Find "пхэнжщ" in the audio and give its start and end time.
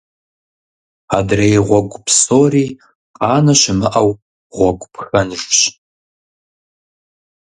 4.93-5.57